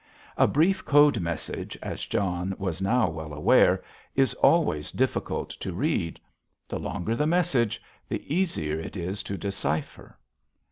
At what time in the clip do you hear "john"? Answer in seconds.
2.07-2.55